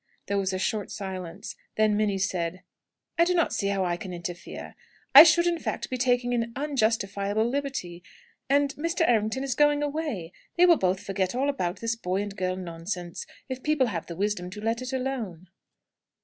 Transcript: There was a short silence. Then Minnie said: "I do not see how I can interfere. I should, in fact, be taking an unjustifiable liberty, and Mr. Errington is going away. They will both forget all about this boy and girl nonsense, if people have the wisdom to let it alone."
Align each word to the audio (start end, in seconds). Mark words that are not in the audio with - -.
There 0.25 0.39
was 0.39 0.51
a 0.51 0.57
short 0.57 0.89
silence. 0.89 1.55
Then 1.77 1.95
Minnie 1.95 2.17
said: 2.17 2.63
"I 3.19 3.23
do 3.23 3.35
not 3.35 3.53
see 3.53 3.67
how 3.67 3.85
I 3.85 3.97
can 3.97 4.11
interfere. 4.15 4.73
I 5.13 5.21
should, 5.21 5.45
in 5.45 5.59
fact, 5.59 5.91
be 5.91 5.97
taking 5.99 6.33
an 6.33 6.53
unjustifiable 6.55 7.47
liberty, 7.47 8.01
and 8.49 8.73
Mr. 8.73 9.07
Errington 9.07 9.43
is 9.43 9.53
going 9.53 9.83
away. 9.83 10.33
They 10.57 10.65
will 10.65 10.77
both 10.77 11.01
forget 11.03 11.35
all 11.35 11.49
about 11.49 11.81
this 11.81 11.95
boy 11.95 12.23
and 12.23 12.35
girl 12.35 12.55
nonsense, 12.55 13.27
if 13.47 13.61
people 13.61 13.85
have 13.93 14.07
the 14.07 14.15
wisdom 14.15 14.49
to 14.49 14.59
let 14.59 14.81
it 14.81 14.91
alone." 14.91 15.49